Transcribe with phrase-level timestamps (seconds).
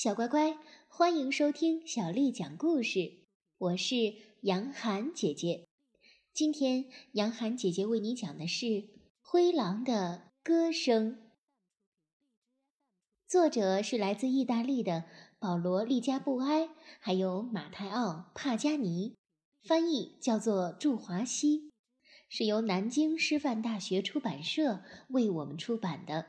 [0.00, 0.56] 小乖乖，
[0.86, 3.18] 欢迎收听小丽讲故事。
[3.58, 5.66] 我是杨涵姐姐。
[6.32, 8.66] 今天杨涵姐姐为你讲的是
[9.20, 11.16] 《灰狼的歌声》，
[13.26, 15.06] 作者是来自意大利的
[15.40, 16.68] 保罗·利加布埃，
[17.00, 19.16] 还有马泰奥·帕加尼，
[19.64, 21.72] 翻译叫做祝华西，
[22.28, 26.14] 是由南京师范大学出版社为我们出版的《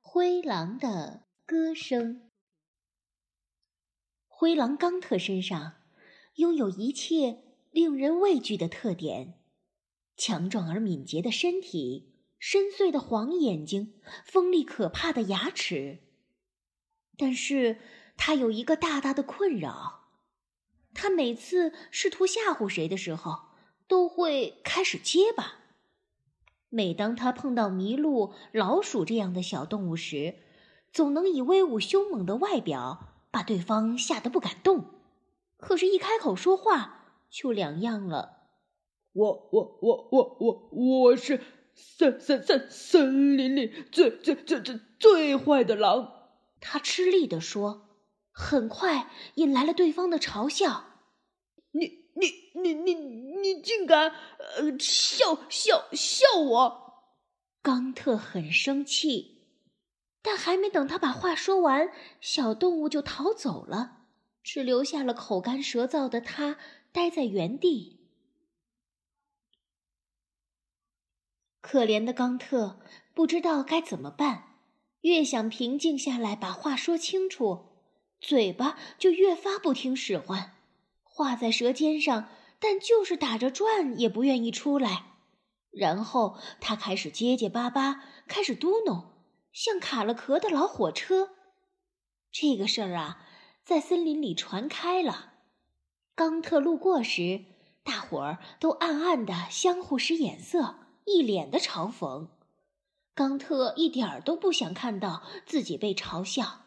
[0.00, 1.26] 灰狼的》。
[1.52, 2.30] 歌声。
[4.26, 5.74] 灰狼冈特身上
[6.36, 9.34] 拥有一切令人畏惧的特点：
[10.16, 15.98] 强壮而敏捷的身体，深邃的黄眼睛，锋利可怕的牙齿。
[17.18, 17.78] 但是，
[18.16, 20.08] 他有一个大大的困扰：
[20.94, 23.50] 他每次试图吓唬谁的时候，
[23.86, 25.58] 都会开始结巴。
[26.70, 30.41] 每当他碰到麋鹿、老鼠这样的小动物时，
[30.92, 34.84] 总能以威武凶猛的外表把对方吓得不敢动，
[35.56, 38.40] 可是，一开口说话就两样了。
[39.14, 41.40] 我我我我我我是
[41.74, 46.12] 森森森森林里最最最最最坏的狼。
[46.60, 47.88] 他吃力地说，
[48.30, 50.84] 很快引来了对方的嘲笑。
[51.72, 56.92] 你你你你你竟敢呃笑笑笑我！
[57.62, 59.31] 冈特很生气。
[60.22, 64.04] 但还没等他把话说完，小动物就逃走了，
[64.42, 66.56] 只留下了口干舌燥的他
[66.92, 67.98] 待在原地。
[71.60, 72.80] 可怜的冈特
[73.14, 74.56] 不知道该怎么办，
[75.00, 77.78] 越想平静下来把话说清楚，
[78.20, 80.54] 嘴巴就越发不听使唤，
[81.02, 85.06] 话在舌尖上，但就是打着转也不愿意出来。
[85.70, 89.11] 然后他开始结结巴巴，开始嘟哝。
[89.52, 91.30] 像卡了壳的老火车，
[92.30, 93.26] 这个事儿啊，
[93.64, 95.34] 在森林里传开了。
[96.14, 97.44] 冈特路过时，
[97.82, 102.28] 大伙儿都暗暗的相互使眼色，一脸的嘲讽。
[103.14, 106.62] 冈特一点儿都不想看到自己被嘲笑，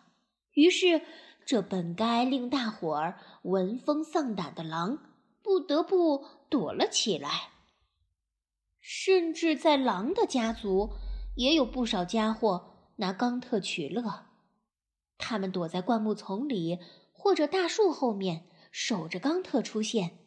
[0.54, 1.02] 于是，
[1.44, 5.00] 这本该令大伙儿闻风丧胆的狼，
[5.42, 7.50] 不得不躲了起来。
[8.80, 10.92] 甚至在狼的家族，
[11.36, 12.75] 也有不少家伙。
[12.98, 14.26] 拿冈特取乐，
[15.18, 16.80] 他们躲在灌木丛里
[17.12, 20.20] 或者大树后面，守着冈特出现。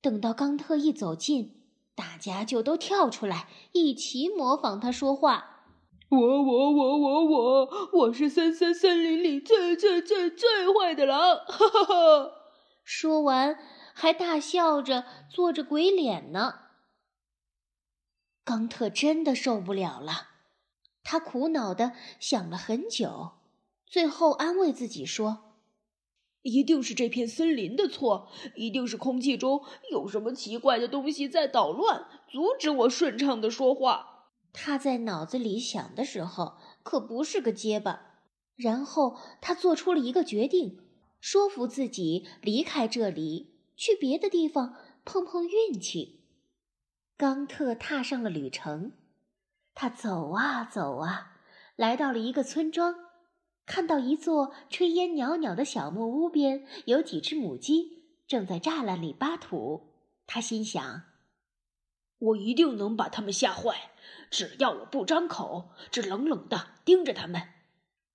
[0.00, 1.62] 等到冈特一走近，
[1.94, 5.64] 大家就都跳出来，一起模仿他说话
[6.10, 11.18] ：“我我我我我，我是森森森林里最最最最坏的狼！”
[11.48, 12.32] 哈哈哈！
[12.84, 13.58] 说完
[13.94, 16.60] 还大笑着，做着鬼脸呢。
[18.44, 20.33] 冈特真的受不了了。
[21.04, 23.32] 他苦恼的想了很久，
[23.86, 25.54] 最后安慰自己说
[26.42, 29.62] ：“一定是这片森林的错，一定是空气中
[29.92, 34.10] 有什么奇怪的东西在捣乱，阻止我顺畅的说话。”
[34.56, 38.22] 他在脑子里想的时候，可不是个结巴。
[38.56, 40.80] 然后他做出了一个决定，
[41.20, 46.20] 说服自己离开这里，去别的地方碰碰运气。
[47.16, 48.92] 冈特踏上了旅程。
[49.74, 51.38] 他走啊走啊，
[51.74, 52.94] 来到了一个村庄，
[53.66, 59.92] 看到一座炊烟袅袅的小木屋边有几只母鸡正在栅栏里扒土。
[60.28, 61.02] 他心想
[62.18, 63.90] ：“我一定能把它们吓坏，
[64.30, 67.42] 只要我不张口，只冷冷的盯着它们。”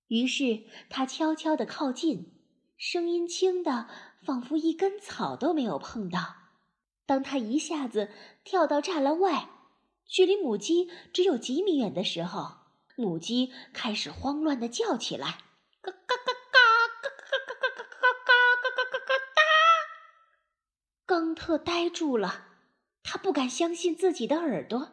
[0.08, 2.32] 于是他悄悄地靠近，
[2.78, 3.86] 声音轻的
[4.24, 6.36] 仿佛一根草都没有碰到。
[7.04, 8.10] 当他一下子
[8.42, 9.50] 跳到栅栏外。
[10.10, 12.56] 距离母鸡只有几米远的时候，
[12.96, 15.38] 母鸡开始慌乱的叫起来
[15.80, 16.58] ：“嘎嘎嘎嘎，
[17.00, 19.42] 嘎嘎嘎嘎嘎嘎嘎嘎嘎嘎哒！”
[21.06, 22.48] 冈特呆住了，
[23.04, 24.90] 他不敢相信自己的耳朵，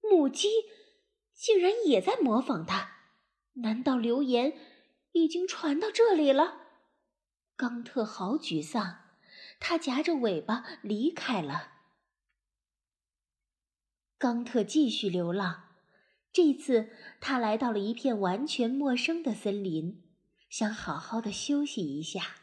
[0.00, 0.48] 母鸡
[1.34, 2.98] 竟然也在模仿他。
[3.54, 4.56] 难道流言
[5.10, 6.68] 已经传到这里了？
[7.56, 8.98] 冈特好沮丧，
[9.58, 11.79] 他夹着尾巴离开了。
[14.20, 15.62] 冈特继续流浪，
[16.30, 16.90] 这次
[17.22, 20.02] 他来到了一片完全陌生的森林，
[20.50, 22.34] 想好好的休息一下。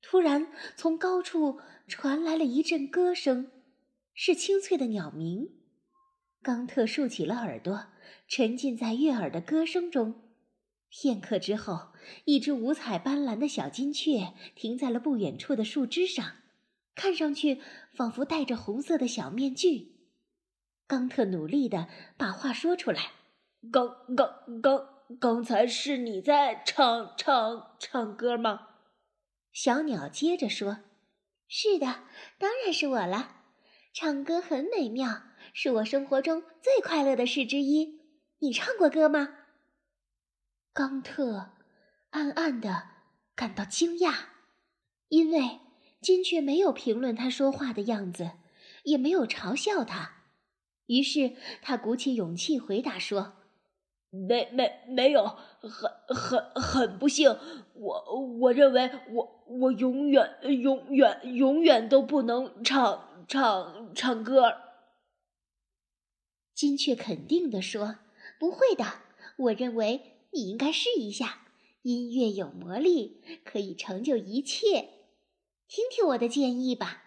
[0.00, 3.50] 突然，从高处传来了一阵歌声，
[4.14, 5.50] 是清脆的鸟鸣。
[6.40, 7.88] 冈特竖起了耳朵，
[8.26, 10.30] 沉浸在悦耳的歌声中。
[10.88, 11.88] 片刻之后，
[12.24, 16.36] 一只五彩斑斓的小金雀停在了不远处的树枝上，
[16.94, 17.60] 看上去
[17.92, 19.99] 仿佛戴着红色的小面具。
[20.90, 23.12] 冈特努力的把话说出来
[23.70, 24.88] ：“刚刚刚
[25.20, 28.70] 刚才是你在唱唱唱歌吗？
[29.52, 30.78] 小鸟接着说
[31.46, 32.02] ：“是的，
[32.38, 33.36] 当然是我了。
[33.94, 35.22] 唱歌很美妙，
[35.52, 38.00] 是我生活中最快乐的事之一。
[38.40, 39.28] 你唱过歌吗？”
[40.74, 41.52] 冈特
[42.10, 42.88] 暗暗的
[43.36, 44.24] 感到惊讶，
[45.06, 45.60] 因为
[46.00, 48.32] 金雀没有评论他说话的样子，
[48.82, 50.16] 也没有嘲笑他。
[50.90, 53.34] 于是他鼓起勇气回答说。
[54.12, 55.24] 没没没有，
[55.60, 57.30] 很很很不幸，
[57.74, 64.52] 我我认为我我永远永远永远都不能唱唱唱歌。
[66.56, 67.98] 金雀肯定地说
[68.40, 68.84] ：“不会的，
[69.36, 71.42] 我认为你应该试一下。
[71.82, 74.88] 音乐有魔力，可以成就一切。
[75.68, 77.04] 听听我的建议吧。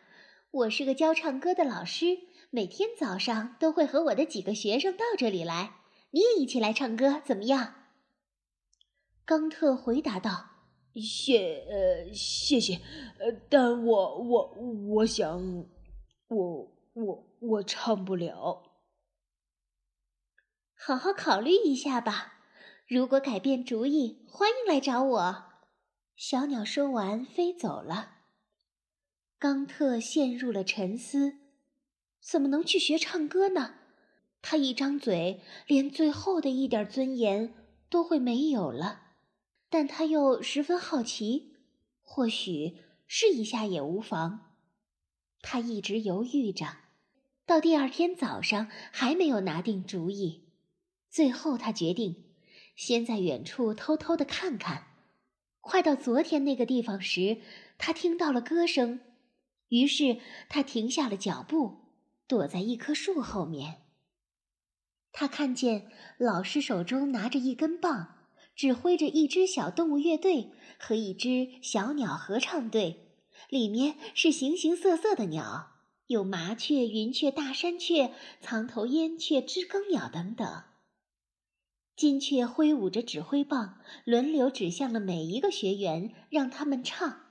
[0.52, 2.20] 我是个教唱歌的老师，
[2.54, 5.78] 每天早上都会和我的几个学生到这里来。”
[6.14, 7.74] 你也一起来唱歌，怎么样？
[9.26, 10.52] 冈特回答道
[10.94, 12.76] ：“谢呃，谢谢，
[13.18, 14.54] 呃，但我我
[14.94, 15.66] 我想，
[16.28, 18.62] 我我我唱不了。
[20.76, 22.34] 好好考虑一下吧。
[22.88, 25.46] 如果改变主意，欢迎来找我。”
[26.16, 28.18] 小鸟说完飞走了。
[29.40, 31.40] 冈特陷入了沉思：
[32.24, 33.76] 怎么能去学唱歌呢？
[34.42, 37.54] 他一张嘴，连最后的一点尊严
[37.90, 39.02] 都会没有了。
[39.70, 41.58] 但他又十分好奇，
[42.02, 42.78] 或许
[43.08, 44.54] 试一下也无妨。
[45.42, 46.78] 他一直犹豫着，
[47.46, 50.50] 到第二天早上还没有拿定主意。
[51.10, 52.24] 最后，他决定
[52.76, 54.88] 先在远处偷偷的看看。
[55.60, 57.42] 快到昨天那个地方时，
[57.78, 59.02] 他听到了歌声，
[59.68, 61.83] 于是他停下了脚步，
[62.28, 63.82] 躲在一棵树后面。
[65.12, 68.18] 他看见老师手中拿着一根棒，
[68.56, 73.16] 指挥着一支小动物乐队和一支小鸟合唱队，
[73.50, 75.74] 里面是形形色色的鸟，
[76.08, 80.64] 有麻雀、云雀、大山雀、藏头燕雀、知更鸟等等。
[81.96, 87.22] 金雀挥舞着指挥棒，轮流指向了每一个学员，让他们唱。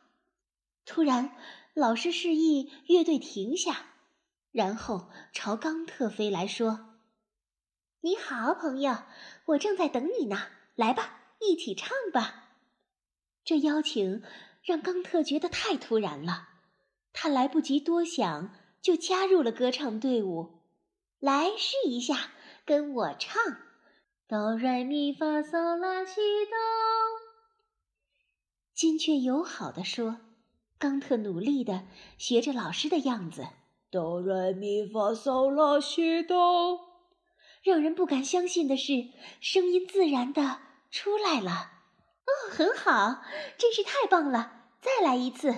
[0.85, 1.37] 突然，
[1.75, 3.92] 老师示意乐队停下，
[4.53, 6.99] 然后朝冈特飞来说。
[8.03, 8.97] 你好，朋友，
[9.47, 10.49] 我正在等你呢。
[10.75, 12.51] 来吧，一起唱吧。
[13.45, 14.23] 这邀请
[14.63, 16.49] 让冈特觉得太突然了，
[17.13, 20.61] 他来不及多想，就加入了歌唱队伍。
[21.19, 22.33] 来试一下，
[22.65, 23.41] 跟我唱：
[24.27, 26.57] 哆来咪发嗦拉西哆。
[28.75, 30.21] 金雀友好地说。
[30.79, 31.87] 冈特努力地
[32.19, 33.47] 学着老师的样子：
[33.93, 36.81] 哆来咪发嗦拉西哆。
[37.63, 40.61] 让人不敢相信的是，声音自然的
[40.91, 41.51] 出来了。
[42.25, 43.23] 哦，很好，
[43.59, 44.71] 真是太棒了！
[44.81, 45.55] 再来一次。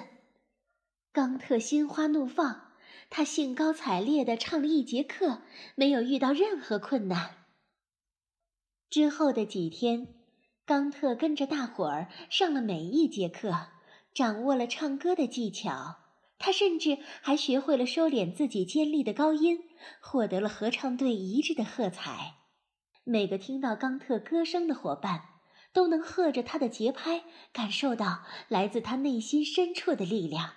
[1.12, 2.72] 冈特心花怒放，
[3.08, 5.42] 他兴高采烈的唱了一节课，
[5.76, 7.46] 没有遇到任何困难。
[8.90, 10.08] 之后的几天，
[10.66, 13.69] 冈特跟着大伙儿上了每一节课，
[14.12, 16.00] 掌握了唱歌的技巧。
[16.38, 19.60] 他甚至还学会了收敛自己尖利的高音，
[20.00, 22.34] 获得了合唱队一致的喝彩。
[23.04, 25.22] 每个听到冈特歌声的伙伴，
[25.72, 30.53] 都能和着他的节拍，感受到来自他内心深处的力量。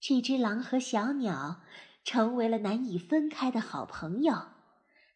[0.00, 1.62] 这只狼和小鸟
[2.02, 4.34] 成为了难以分开的好朋友，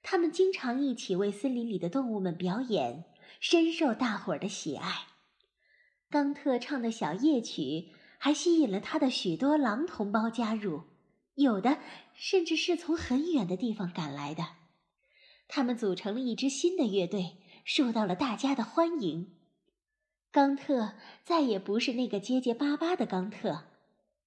[0.02, 3.04] 他们经常一起为森林里的动物们表演，
[3.40, 5.06] 深受大伙儿的喜爱。
[6.10, 7.92] 冈特唱的小夜曲。
[8.22, 10.82] 还吸引了他的许多狼同胞加入，
[11.36, 11.78] 有的
[12.12, 14.46] 甚至是从很远的地方赶来的。
[15.48, 19.38] 他们组成了一支新的乐队，受到了大家的欢迎。
[20.30, 20.92] 冈特
[21.24, 23.64] 再也不是那个结结巴巴的冈特，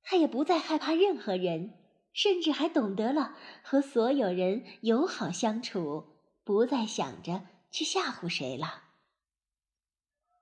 [0.01, 1.75] 他也不再害怕任何人，
[2.13, 8.85] 甚至还懂得了和所有人友好相处，不再想着去吓唬谁了。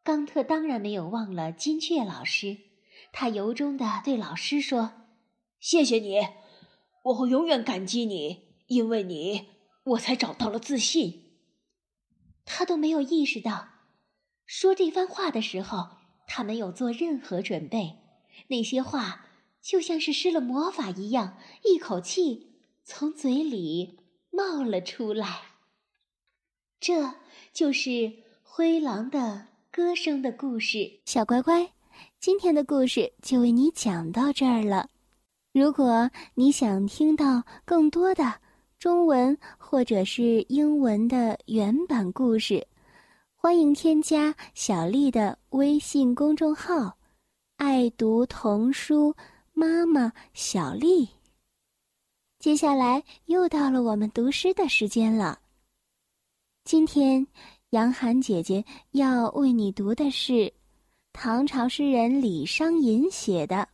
[0.05, 2.70] 冈特当然没有忘了金雀老师。
[3.11, 4.93] 他由衷的对老师说
[5.59, 6.19] ：“谢谢你，
[7.03, 9.49] 我会永远感激你，因为你，
[9.83, 11.37] 我才找到了自信。”
[12.45, 13.69] 他都没有意识到，
[14.45, 17.97] 说这番话的时候，他没有做任何准备。
[18.47, 19.27] 那些话
[19.61, 23.99] 就像是施了魔法一样，一口气从嘴里
[24.31, 25.41] 冒了出来。
[26.79, 27.15] 这
[27.53, 31.73] 就是灰狼的歌声的故事，小乖乖。
[32.19, 34.89] 今天的故事就为你讲到这儿了。
[35.53, 38.33] 如果你想听到更多的
[38.79, 42.65] 中文或者是英文的原版故事，
[43.35, 46.97] 欢迎添加小丽的微信公众号
[47.57, 49.15] “爱读童书
[49.53, 51.09] 妈妈小丽”。
[52.39, 55.39] 接下来又到了我们读诗的时间了。
[56.63, 57.25] 今天，
[57.71, 60.53] 杨涵姐姐要为你读的是
[61.13, 63.55] 唐朝诗人李商隐写的《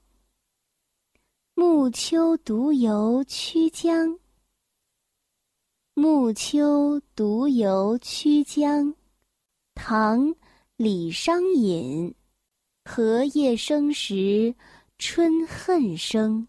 [1.54, 4.10] 暮秋独游曲江》。
[5.94, 8.94] 暮秋独游曲江，
[9.76, 10.28] 唐·
[10.76, 12.14] 李商隐。
[12.84, 14.54] 荷叶生时
[14.98, 16.48] 春恨生，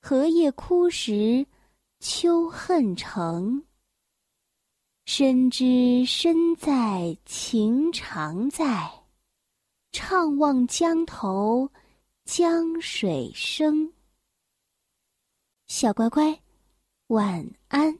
[0.00, 1.46] 荷叶枯时
[2.00, 3.62] 秋恨成。
[5.06, 8.99] 深知身在情长在，
[9.92, 11.70] 怅望江头
[12.24, 13.92] 江水声。
[15.66, 16.40] 小乖乖，
[17.08, 17.98] 晚安。